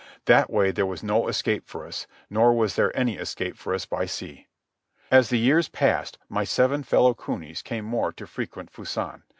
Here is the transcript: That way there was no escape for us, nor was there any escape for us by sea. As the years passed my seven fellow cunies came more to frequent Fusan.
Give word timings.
That 0.25 0.49
way 0.49 0.71
there 0.71 0.87
was 0.87 1.03
no 1.03 1.27
escape 1.27 1.67
for 1.67 1.85
us, 1.85 2.07
nor 2.27 2.55
was 2.55 2.75
there 2.75 2.91
any 2.97 3.17
escape 3.17 3.55
for 3.55 3.71
us 3.71 3.85
by 3.85 4.07
sea. 4.07 4.47
As 5.11 5.29
the 5.29 5.37
years 5.37 5.69
passed 5.69 6.17
my 6.27 6.43
seven 6.43 6.81
fellow 6.81 7.13
cunies 7.13 7.61
came 7.63 7.85
more 7.85 8.11
to 8.13 8.25
frequent 8.25 8.71
Fusan. 8.71 9.21